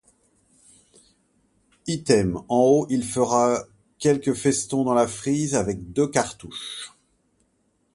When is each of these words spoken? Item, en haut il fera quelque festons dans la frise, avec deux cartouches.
Item, 1.85 2.41
en 2.49 2.57
haut 2.57 2.87
il 2.89 3.03
fera 3.03 3.65
quelque 3.99 4.33
festons 4.33 4.83
dans 4.83 4.95
la 4.95 5.05
frise, 5.07 5.53
avec 5.53 5.93
deux 5.93 6.07
cartouches. 6.07 6.89